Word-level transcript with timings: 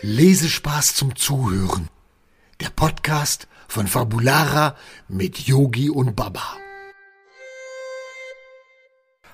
Lesespaß 0.00 0.94
zum 0.94 1.16
Zuhören. 1.16 1.88
Der 2.60 2.70
Podcast 2.70 3.48
von 3.66 3.88
Fabulara 3.88 4.76
mit 5.08 5.40
Yogi 5.40 5.90
und 5.90 6.14
Baba. 6.14 6.56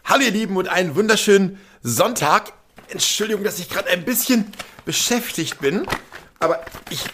Hallo 0.05 0.25
ihr 0.25 0.31
Lieben 0.31 0.57
und 0.57 0.69
einen 0.69 0.97
wunderschönen 0.97 1.59
Sonntag. 1.83 2.55
Entschuldigung, 2.89 3.45
dass 3.45 3.59
ich 3.59 3.69
gerade 3.69 3.91
ein 3.91 4.07
bisschen 4.07 4.47
beschäftigt 4.87 5.61
bin, 5.61 5.87
aber 6.41 6.65
ich 6.89 7.05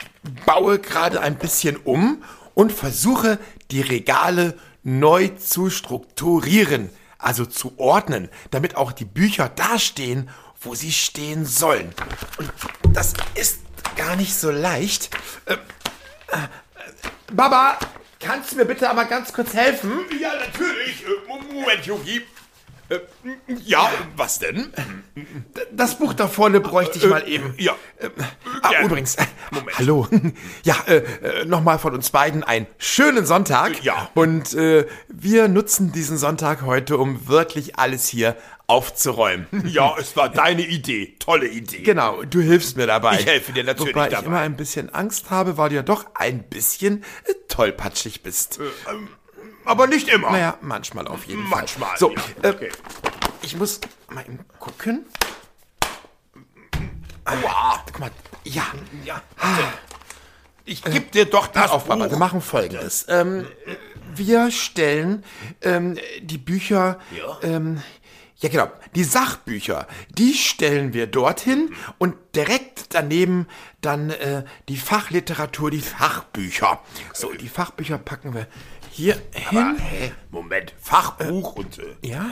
baue 0.46 0.78
gerade 0.78 1.20
ein 1.20 1.36
bisschen 1.36 1.76
um 1.76 2.22
und 2.54 2.70
versuche 2.70 3.40
die 3.72 3.80
Regale 3.80 4.56
neu 4.84 5.26
zu 5.26 5.70
strukturieren, 5.70 6.88
also 7.18 7.44
zu 7.46 7.72
ordnen, 7.78 8.28
damit 8.52 8.76
auch 8.76 8.92
die 8.92 9.04
Bücher 9.04 9.48
dastehen, 9.48 10.30
wo 10.60 10.74
sie 10.74 10.92
stehen 10.92 11.46
sollen. 11.46 11.94
Und 12.38 12.50
das 12.92 13.14
ist 13.34 13.60
gar 13.96 14.16
nicht 14.16 14.34
so 14.34 14.50
leicht. 14.50 15.10
Äh, 15.46 15.54
äh, 15.54 15.56
Baba, 17.32 17.78
kannst 18.18 18.52
du 18.52 18.56
mir 18.56 18.64
bitte 18.64 18.88
aber 18.90 19.04
ganz 19.06 19.32
kurz 19.32 19.54
helfen? 19.54 20.00
Ja, 20.20 20.32
natürlich. 20.34 21.04
Äh, 21.04 21.54
Moment, 21.54 21.86
Yogi. 21.86 22.22
Äh, 22.90 22.98
ja, 23.64 23.88
was 24.16 24.40
denn? 24.40 24.72
Das 25.70 25.96
Buch 25.98 26.12
da 26.12 26.26
vorne 26.26 26.60
bräuchte 26.60 26.98
ich 26.98 27.06
mal 27.06 27.26
eben. 27.26 27.54
Ja. 27.56 27.76
Ah, 28.62 28.82
übrigens, 28.82 29.14
äh, 29.14 29.24
Moment. 29.50 29.78
hallo. 29.78 30.08
Ja, 30.64 30.76
äh, 30.88 30.96
äh, 30.96 31.44
nochmal 31.44 31.78
von 31.78 31.94
uns 31.94 32.10
beiden 32.10 32.42
einen 32.42 32.66
schönen 32.78 33.24
Sonntag. 33.26 33.82
Ja. 33.84 34.10
Und 34.14 34.54
äh, 34.54 34.86
wir 35.08 35.48
nutzen 35.48 35.92
diesen 35.92 36.18
Sonntag 36.18 36.62
heute, 36.62 36.98
um 36.98 37.28
wirklich 37.28 37.78
alles 37.78 38.08
hier 38.08 38.36
aufzuräumen. 38.70 39.46
Ja, 39.70 39.94
es 39.98 40.16
war 40.16 40.28
deine 40.28 40.62
Idee. 40.66 41.16
Tolle 41.18 41.46
Idee. 41.48 41.82
Genau, 41.82 42.22
du 42.22 42.40
hilfst 42.40 42.76
mir 42.76 42.86
dabei. 42.86 43.18
Ich 43.20 43.26
helfe 43.26 43.52
dir 43.52 43.64
natürlich 43.64 43.94
Wobei 43.94 44.06
ich 44.08 44.14
dabei. 44.14 44.26
immer 44.26 44.38
ein 44.40 44.56
bisschen 44.56 44.92
Angst 44.94 45.30
habe, 45.30 45.56
weil 45.56 45.68
du 45.70 45.76
ja 45.76 45.82
doch 45.82 46.06
ein 46.14 46.42
bisschen 46.44 47.04
äh, 47.26 47.34
tollpatschig 47.48 48.22
bist. 48.22 48.58
Aber 49.64 49.86
nicht 49.86 50.08
immer. 50.08 50.30
naja, 50.32 50.56
manchmal 50.60 51.06
auf 51.08 51.24
jeden 51.24 51.42
Manchmal. 51.48 51.90
Fall. 51.90 51.98
So, 51.98 52.12
ja. 52.14 52.22
äh, 52.42 52.48
okay. 52.54 52.70
ich 53.42 53.56
muss 53.56 53.80
mal 54.08 54.22
eben 54.24 54.40
gucken. 54.58 55.04
Aua. 57.24 57.82
Guck 57.86 58.00
mal, 58.00 58.10
ja. 58.44 58.66
Ja. 59.04 59.22
Ich 60.64 60.82
geb 60.82 61.12
dir 61.12 61.24
doch 61.26 61.46
das 61.48 61.62
Pass 61.64 61.70
auf, 61.72 61.86
Papa, 61.86 62.04
Buch. 62.04 62.10
wir 62.12 62.18
machen 62.18 62.40
folgendes. 62.40 63.06
Ähm, 63.08 63.46
wir 64.14 64.50
stellen 64.50 65.24
ähm, 65.62 65.96
die 66.22 66.38
Bücher, 66.38 66.98
Ja. 67.16 67.38
ähm, 67.42 67.82
ja 68.40 68.48
genau, 68.48 68.70
die 68.94 69.04
Sachbücher, 69.04 69.86
die 70.10 70.34
stellen 70.34 70.92
wir 70.92 71.06
dorthin 71.06 71.74
und 71.98 72.14
direkt 72.34 72.94
daneben 72.94 73.46
dann 73.80 74.10
äh, 74.10 74.44
die 74.68 74.76
Fachliteratur, 74.76 75.70
die 75.70 75.80
Fachbücher. 75.80 76.80
So, 77.12 77.32
die 77.32 77.48
Fachbücher 77.48 77.98
packen 77.98 78.34
wir 78.34 78.46
hier 78.90 79.20
Aber, 79.48 79.50
hin. 79.66 79.76
hä? 79.78 80.12
Moment, 80.30 80.74
Fachbuch 80.80 81.54
und 81.54 81.78
äh, 81.78 81.94
Ja? 82.02 82.30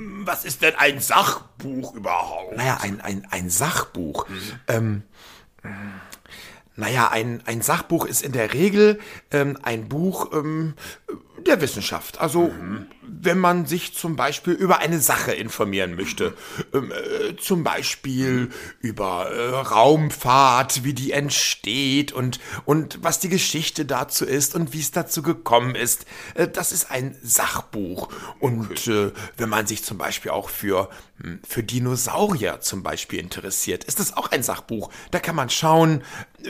was 0.00 0.44
ist 0.44 0.62
denn 0.62 0.74
ein 0.76 1.00
Sachbuch 1.00 1.94
überhaupt? 1.94 2.56
Naja, 2.56 2.78
ein, 2.82 3.00
ein, 3.00 3.26
ein 3.30 3.50
Sachbuch. 3.50 4.28
Mhm. 4.28 4.52
Ähm, 4.68 5.02
naja, 6.76 7.08
ein, 7.08 7.42
ein 7.46 7.62
Sachbuch 7.62 8.04
ist 8.04 8.22
in 8.22 8.30
der 8.32 8.52
Regel 8.54 9.00
ähm, 9.32 9.58
ein 9.62 9.88
Buch 9.88 10.32
ähm, 10.32 10.74
der 11.46 11.60
Wissenschaft. 11.60 12.20
Also, 12.20 12.48
Mhm. 12.48 12.86
wenn 13.02 13.38
man 13.38 13.66
sich 13.66 13.94
zum 13.94 14.16
Beispiel 14.16 14.52
über 14.52 14.78
eine 14.78 15.00
Sache 15.00 15.32
informieren 15.32 15.96
möchte, 15.96 16.34
ähm, 16.74 16.92
äh, 16.92 17.36
zum 17.36 17.64
Beispiel 17.64 18.50
über 18.80 19.30
äh, 19.30 19.48
Raumfahrt, 19.60 20.84
wie 20.84 20.92
die 20.92 21.12
entsteht 21.12 22.12
und, 22.12 22.38
und 22.64 23.02
was 23.02 23.18
die 23.18 23.28
Geschichte 23.28 23.84
dazu 23.84 24.24
ist 24.24 24.54
und 24.54 24.72
wie 24.72 24.80
es 24.80 24.90
dazu 24.90 25.22
gekommen 25.22 25.74
ist, 25.74 26.04
äh, 26.34 26.48
das 26.48 26.72
ist 26.72 26.90
ein 26.90 27.16
Sachbuch. 27.22 28.08
Und 28.40 28.86
äh, 28.86 29.12
wenn 29.36 29.48
man 29.48 29.66
sich 29.66 29.82
zum 29.84 29.98
Beispiel 29.98 30.30
auch 30.30 30.50
für, 30.50 30.88
hm, 31.22 31.40
für 31.48 31.62
Dinosaurier 31.62 32.60
zum 32.60 32.82
Beispiel 32.82 33.18
interessiert, 33.20 33.84
ist 33.84 34.00
das 34.00 34.16
auch 34.16 34.30
ein 34.30 34.42
Sachbuch. 34.42 34.90
Da 35.10 35.18
kann 35.18 35.34
man 35.34 35.50
schauen, 35.50 36.02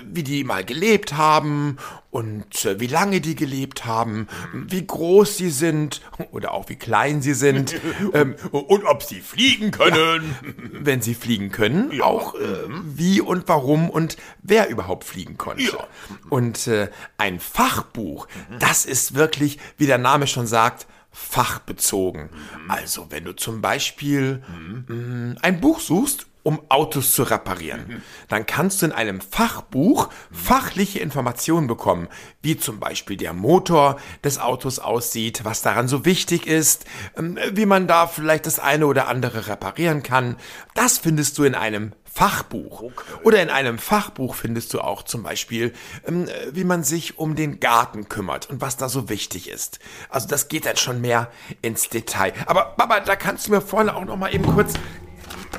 wie 0.05 0.23
die 0.23 0.45
mal 0.45 0.65
gelebt 0.65 1.15
haben 1.15 1.79
und 2.11 2.65
äh, 2.65 2.81
wie 2.81 2.87
lange 2.87 3.21
die 3.21 3.35
gelebt 3.35 3.85
haben, 3.85 4.29
wie 4.55 4.87
groß 4.87 5.37
sie 5.37 5.51
sind 5.51 6.01
oder 6.31 6.53
auch 6.55 6.69
wie 6.71 6.77
klein 6.77 7.21
sie 7.21 7.35
sind, 7.35 7.75
ähm, 8.15 8.35
Und 8.51 8.85
ob 8.85 9.03
sie 9.03 9.21
fliegen 9.21 9.71
können? 9.71 10.35
wenn 10.73 11.03
sie 11.03 11.15
fliegen 11.15 11.51
können, 11.51 12.01
auch 12.01 12.35
äh, 12.35 12.39
wie 12.85 13.21
und 13.21 13.47
warum 13.49 13.91
und 13.91 14.17
wer 14.43 14.69
überhaupt 14.71 15.05
fliegen 15.05 15.37
konnte. 15.37 15.65
Ja. 15.65 15.87
Und 16.31 16.67
äh, 16.67 16.89
ein 17.19 17.41
Fachbuch, 17.41 18.27
das 18.59 18.87
ist 18.87 19.15
wirklich, 19.15 19.59
wie 19.77 19.87
der 19.87 19.99
Name 19.99 20.27
schon 20.27 20.47
sagt, 20.47 20.87
fachbezogen. 21.11 22.31
Also 22.69 23.07
wenn 23.11 23.25
du 23.25 23.33
zum 23.35 23.61
Beispiel 23.61 24.43
mh, 24.87 25.37
ein 25.43 25.61
Buch 25.61 25.81
suchst, 25.81 26.27
um 26.49 26.63
Autos 26.71 27.13
zu 27.13 27.25
reparieren, 27.25 28.03
dann 28.29 28.47
kannst 28.47 28.81
du 28.81 28.87
in 28.87 28.93
einem 28.93 29.21
Fachbuch 29.21 30.09
fachliche 30.33 30.99
Informationen 30.99 31.67
bekommen, 31.67 32.09
wie 32.41 32.57
zum 32.57 32.81
Beispiel 32.81 33.19
der 33.19 33.35
Motor 33.35 34.01
des 34.25 34.39
Autos 34.39 34.79
aussieht, 34.79 35.45
was 35.45 35.61
daran 35.61 35.89
so 35.89 36.07
wichtig 36.07 36.47
ist, 36.47 36.87
ähm, 37.19 37.39
wie 37.53 37.67
man 37.67 37.87
da 37.87 38.07
vielleicht 38.07 38.47
das 38.47 38.61
eine 38.61 38.87
oder 38.87 39.09
andere 39.09 39.47
reparieren 39.47 40.03
kann. 40.03 40.37
Das 40.75 40.97
findest 40.97 41.37
du 41.37 41.45
in 41.45 41.55
einem 41.55 41.93
Fachbuch. 42.11 42.91
Oder 43.25 43.43
in 43.43 43.51
einem 43.51 43.77
Fachbuch 43.77 44.35
findest 44.35 44.73
du 44.73 44.81
auch 44.81 45.03
zum 45.03 45.23
Beispiel, 45.23 45.75
ähm, 46.07 46.29
wie 46.51 46.65
man 46.65 46.83
sich 46.83 47.19
um 47.19 47.37
den 47.37 47.61
Garten 47.61 48.09
kümmert 48.09 48.49
und 48.49 48.63
was 48.63 48.79
da 48.79 48.89
so 48.89 49.11
wichtig 49.11 49.51
ist. 49.51 49.81
Also 50.09 50.27
das 50.29 50.49
geht 50.49 50.65
dann 50.65 50.79
schon 50.79 51.03
mehr 51.03 51.31
ins 51.61 51.91
Detail. 51.91 52.33
Aber 52.47 52.75
Baba, 52.79 53.01
da 53.01 53.17
kannst 53.17 53.49
du 53.49 53.51
mir 53.51 53.61
vorne 53.61 53.95
auch 53.95 54.07
noch 54.07 54.17
mal 54.17 54.35
eben 54.35 54.47
kurz 54.47 54.73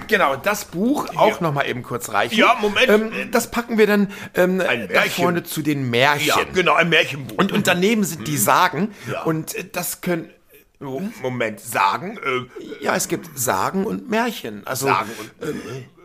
Genau, 0.09 0.35
das 0.35 0.65
Buch 0.65 1.15
auch 1.15 1.39
noch 1.39 1.53
mal 1.53 1.63
eben 1.63 1.83
kurz 1.83 2.09
reichen. 2.09 2.37
Ja, 2.37 2.57
Moment. 2.59 2.89
Ähm, 2.89 3.31
das 3.31 3.51
packen 3.51 3.77
wir 3.77 3.87
dann 3.87 4.11
ähm, 4.33 4.57
Märchen. 4.57 5.11
vorne 5.11 5.43
zu 5.43 5.61
den 5.61 5.89
Märchen. 5.89 6.27
Ja, 6.27 6.43
genau, 6.53 6.73
ein 6.73 6.89
Märchenbuch. 6.89 7.37
Und, 7.37 7.51
und 7.51 7.67
daneben 7.67 8.03
sind 8.03 8.27
die 8.27 8.37
Sagen. 8.37 8.93
Ja. 9.09 9.23
Und 9.23 9.55
äh, 9.55 9.63
das 9.71 10.01
können... 10.01 10.29
Oh, 10.81 11.01
Moment, 11.21 11.59
sagen, 11.59 12.17
äh, 12.17 12.83
Ja, 12.83 12.95
es 12.95 13.09
gibt 13.09 13.37
Sagen 13.37 13.85
und 13.85 14.09
Märchen. 14.09 14.65
Also, 14.65 14.87
sagen 14.87 15.09
und... 15.41 15.98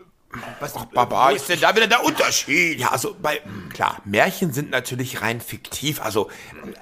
was, 0.59 0.73
Ach, 0.75 0.85
Baba, 0.85 1.29
wo 1.31 1.35
ist 1.35 1.49
denn 1.49 1.59
da 1.59 1.75
wieder 1.75 1.87
der 1.87 2.03
Unterschied? 2.03 2.79
Ja, 2.79 2.89
also 2.91 3.15
bei, 3.21 3.41
klar, 3.73 4.01
Märchen 4.05 4.53
sind 4.53 4.71
natürlich 4.71 5.21
rein 5.21 5.41
fiktiv, 5.41 6.01
also 6.01 6.29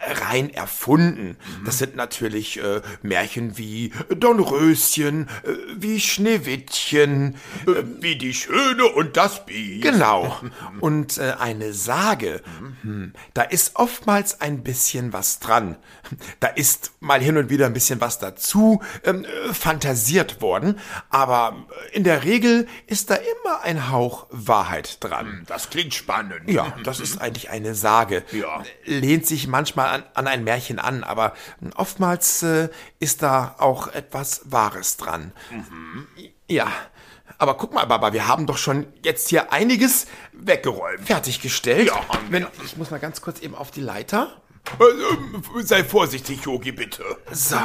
äh, 0.01 0.11
rein 0.25 0.49
erfunden. 0.53 1.37
Das 1.65 1.77
sind 1.77 1.95
natürlich 1.95 2.61
äh, 2.61 2.81
Märchen 3.01 3.57
wie 3.57 3.91
Dornröschen, 4.09 5.27
äh, 5.43 5.51
wie 5.77 5.99
Schneewittchen, 5.99 7.35
Äh, 7.67 7.83
Wie 8.01 8.15
die 8.17 8.33
Schöne 8.33 8.85
und 8.85 9.17
das 9.17 9.45
Biest. 9.45 9.81
genau. 9.83 10.37
Und 10.79 11.17
äh, 11.17 11.33
eine 11.39 11.73
Sage, 11.73 12.41
hm, 12.81 13.13
da 13.33 13.43
ist 13.43 13.75
oftmals 13.75 14.41
ein 14.41 14.63
bisschen 14.63 15.13
was 15.13 15.39
dran. 15.39 15.77
Da 16.39 16.47
ist 16.47 16.91
mal 16.99 17.21
hin 17.21 17.37
und 17.37 17.49
wieder 17.49 17.65
ein 17.65 17.73
bisschen 17.73 18.01
was 18.01 18.19
dazu 18.19 18.81
ähm, 19.03 19.25
äh, 19.25 19.53
fantasiert 19.53 20.41
worden, 20.41 20.79
aber 21.09 21.65
in 21.93 22.03
der 22.03 22.23
Regel 22.23 22.67
ist 22.87 23.09
da 23.09 23.15
immer 23.15 23.42
ein 23.63 23.89
Hauch 23.91 24.27
Wahrheit 24.29 25.03
dran. 25.03 25.43
Das 25.47 25.69
klingt 25.69 25.93
spannend. 25.93 26.49
Ja, 26.49 26.75
das 26.83 26.99
ist 26.99 27.19
eigentlich 27.21 27.49
eine 27.49 27.75
Sage. 27.75 28.23
Ja. 28.31 28.63
Lehnt 28.85 29.25
sich 29.25 29.47
manchmal 29.47 29.89
an, 29.89 30.03
an 30.13 30.27
ein 30.27 30.43
Märchen 30.43 30.79
an, 30.79 31.03
aber 31.03 31.33
oftmals 31.75 32.43
äh, 32.43 32.69
ist 32.99 33.21
da 33.21 33.55
auch 33.59 33.87
etwas 33.87 34.41
Wahres 34.45 34.97
dran. 34.97 35.31
Ja. 36.47 36.71
Aber 37.37 37.57
guck 37.57 37.73
mal, 37.73 37.85
Baba, 37.85 38.13
wir 38.13 38.27
haben 38.27 38.45
doch 38.45 38.57
schon 38.57 38.85
jetzt 39.03 39.29
hier 39.29 39.51
einiges 39.51 40.07
Weggeräumt. 40.33 41.05
fertiggestellt. 41.05 41.87
Ja, 41.87 41.95
haben 42.07 42.27
Wenn, 42.29 42.47
ich 42.63 42.77
muss 42.77 42.91
mal 42.91 42.99
ganz 42.99 43.21
kurz 43.21 43.39
eben 43.39 43.55
auf 43.55 43.71
die 43.71 43.81
Leiter. 43.81 44.41
Äh, 44.79 45.59
äh, 45.59 45.63
Sei 45.63 45.83
vorsichtig, 45.83 46.43
Yogi, 46.45 46.71
bitte. 46.71 47.03
So, 47.31 47.57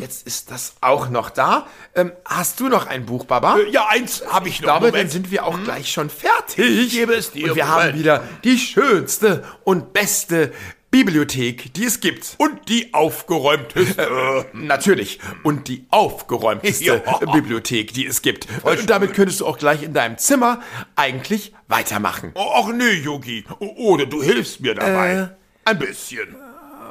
jetzt 0.00 0.26
ist 0.26 0.50
das 0.50 0.74
auch 0.80 1.08
noch 1.08 1.30
da. 1.30 1.66
Ähm, 1.94 2.12
hast 2.24 2.60
du 2.60 2.68
noch 2.68 2.86
ein 2.86 3.06
Buch, 3.06 3.24
Baba? 3.24 3.58
Äh, 3.58 3.70
Ja, 3.70 3.86
eins 3.88 4.22
habe 4.28 4.48
ich 4.48 4.54
Ich 4.56 4.60
noch. 4.60 4.66
glaube, 4.80 4.92
dann 4.92 5.08
sind 5.08 5.30
wir 5.30 5.46
auch 5.46 5.62
gleich 5.62 5.90
schon 5.92 6.10
fertig. 6.10 6.58
Ich 6.58 6.90
gebe 6.92 7.14
es 7.14 7.30
dir, 7.32 7.50
Und 7.50 7.56
wir 7.56 7.64
Moment. 7.66 7.84
haben 7.92 7.98
wieder 7.98 8.24
die 8.44 8.58
schönste 8.58 9.44
und 9.64 9.92
beste 9.92 10.52
Bibliothek, 10.90 11.72
die 11.74 11.84
es 11.84 12.00
gibt. 12.00 12.34
Und 12.38 12.68
die 12.68 12.92
aufgeräumteste. 12.94 14.02
Äh, 14.02 14.44
natürlich. 14.52 15.20
Und 15.44 15.68
die 15.68 15.86
aufgeräumteste 15.90 16.84
Ja. 17.06 17.16
Bibliothek, 17.32 17.94
die 17.94 18.06
es 18.06 18.22
gibt. 18.22 18.48
Und 18.64 18.90
damit 18.90 19.14
könntest 19.14 19.40
du 19.40 19.46
auch 19.46 19.56
gleich 19.56 19.84
in 19.84 19.92
deinem 19.94 20.18
Zimmer 20.18 20.60
eigentlich 20.96 21.54
weitermachen. 21.68 22.32
Oh, 22.34 22.50
ach 22.56 22.72
nee, 22.74 22.94
Yogi. 22.94 23.44
Oder 23.60 24.06
du 24.06 24.20
hilfst 24.20 24.60
mir 24.60 24.74
dabei. 24.74 25.12
Äh. 25.12 25.39
Ein 25.70 25.78
bisschen. 25.78 26.36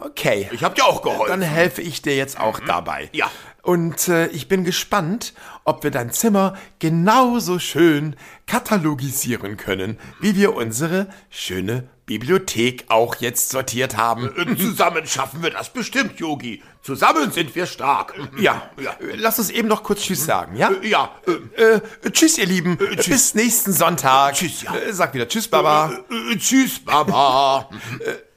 Okay. 0.02 0.50
Ich 0.54 0.64
habe 0.64 0.76
dir 0.76 0.86
auch 0.86 1.02
geholfen. 1.02 1.28
Dann 1.28 1.42
helfe 1.42 1.82
ich 1.82 2.02
dir 2.02 2.16
jetzt 2.16 2.40
auch 2.40 2.60
dabei. 2.62 3.10
Ja. 3.14 3.30
Und 3.62 4.08
äh, 4.08 4.28
ich 4.28 4.48
bin 4.48 4.64
gespannt, 4.64 5.34
ob 5.66 5.84
wir 5.84 5.92
dein 5.92 6.12
Zimmer 6.12 6.56
genauso 6.80 7.60
schön 7.60 8.16
katalogisieren 8.48 9.58
können, 9.58 10.00
wie 10.22 10.36
wir 10.38 10.56
unsere 10.56 11.08
schöne 11.30 11.90
Bibliothek 12.06 12.86
auch 12.88 13.18
jetzt 13.18 13.50
sortiert 13.50 13.98
haben. 13.98 14.32
Äh, 14.38 14.56
Zusammen 14.58 15.06
schaffen 15.06 15.44
wir 15.44 15.50
das 15.52 15.72
bestimmt, 15.72 16.18
Yogi. 16.20 16.64
Zusammen 16.82 17.32
sind 17.32 17.54
wir 17.54 17.66
stark. 17.66 18.14
Ja, 18.40 18.70
lass 19.18 19.38
uns 19.38 19.50
eben 19.50 19.68
noch 19.68 19.84
kurz 19.84 20.02
Tschüss 20.04 20.26
sagen, 20.26 20.56
ja? 20.56 20.72
Äh, 20.82 20.88
Ja, 20.88 21.12
äh, 21.58 21.62
Äh, 21.62 21.82
tschüss, 22.12 22.38
ihr 22.38 22.46
Lieben. 22.46 22.78
Bis 22.78 23.36
nächsten 23.36 23.74
Sonntag. 23.74 24.36
Tschüss, 24.36 24.62
ja. 24.64 24.74
Äh, 24.76 24.94
Sag 24.94 25.14
wieder 25.14 25.28
Tschüss, 25.28 25.48
Baba. 25.50 25.92
äh, 26.32 26.38
tschüss, 26.38 26.80
Baba. 26.80 27.70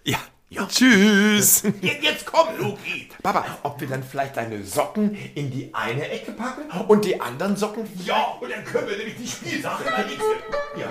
Ja. 0.04 0.18
Tschüss. 0.68 1.62
Jetzt 1.80 2.02
jetzt 2.02 2.26
komm, 2.26 2.48
Loki. 2.58 3.08
Baba, 3.22 3.44
ob 3.62 3.80
wir 3.80 3.88
dann 3.88 4.02
vielleicht 4.02 4.36
deine 4.36 4.64
Socken 4.64 5.16
in 5.34 5.50
die 5.50 5.74
eine 5.74 6.08
Ecke 6.08 6.32
packen 6.32 6.70
und 6.88 7.04
die 7.04 7.20
anderen 7.20 7.56
Socken 7.56 7.88
Ja, 8.04 8.36
und 8.40 8.50
dann 8.50 8.64
können 8.64 8.88
wir 8.88 8.96
nämlich 8.96 9.16
die 9.16 9.28
Spielsachen 9.28 9.86
mal. 9.86 10.04
Ja. 10.78 10.90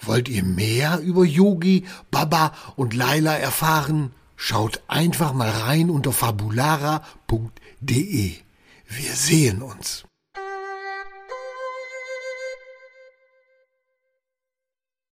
Wollt 0.00 0.28
ihr 0.28 0.44
mehr 0.44 1.00
über 1.00 1.24
Yogi, 1.24 1.86
Baba 2.10 2.52
und 2.76 2.94
Laila 2.94 3.36
erfahren? 3.36 4.12
Schaut 4.36 4.82
einfach 4.88 5.32
mal 5.32 5.48
rein 5.48 5.88
unter 5.90 6.12
fabulara.de. 6.12 7.02
Wir 8.86 9.12
sehen 9.12 9.62
uns. 9.62 10.04